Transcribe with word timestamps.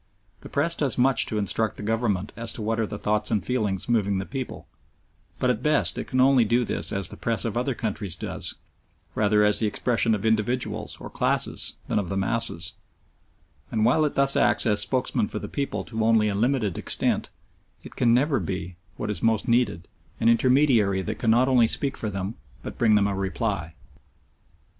The 0.39 0.49
Press 0.49 0.73
does 0.73 0.97
much 0.97 1.27
to 1.27 1.37
instruct 1.37 1.77
the 1.77 1.83
Government 1.83 2.31
as 2.35 2.51
to 2.53 2.61
what 2.63 2.79
are 2.79 2.87
the 2.87 2.97
thoughts 2.97 3.29
and 3.29 3.43
feelings 3.45 3.87
moving 3.87 4.17
the 4.17 4.25
people, 4.25 4.67
but 5.37 5.51
at 5.51 5.61
best 5.61 5.95
it 5.95 6.05
can 6.07 6.19
only 6.19 6.43
do 6.43 6.65
this 6.65 6.91
as 6.91 7.09
the 7.09 7.17
Press 7.17 7.45
of 7.45 7.55
other 7.55 7.75
countries 7.75 8.15
does, 8.15 8.55
rather 9.13 9.43
as 9.43 9.59
the 9.59 9.67
expression 9.67 10.15
of 10.15 10.25
individuals 10.25 10.97
or 10.99 11.11
classes 11.11 11.75
than 11.87 11.99
of 11.99 12.09
the 12.09 12.17
masses, 12.17 12.73
and 13.69 13.85
while 13.85 14.03
it 14.03 14.15
thus 14.15 14.35
acts 14.35 14.65
as 14.65 14.81
spokesman 14.81 15.27
for 15.27 15.37
the 15.37 15.47
people 15.47 15.83
to 15.83 16.03
only 16.03 16.29
a 16.29 16.33
limited 16.33 16.79
extent, 16.79 17.29
it 17.83 17.95
can 17.95 18.11
never 18.11 18.39
be, 18.39 18.77
what 18.97 19.11
is 19.11 19.21
most 19.21 19.47
needed, 19.47 19.87
an 20.19 20.29
intermediary 20.29 21.03
that 21.03 21.19
can 21.19 21.29
not 21.29 21.47
only 21.47 21.67
speak 21.67 21.95
for 21.95 22.09
them 22.09 22.33
but 22.63 22.75
bring 22.79 22.95
them 22.95 23.05
a 23.05 23.13
reply. 23.13 23.75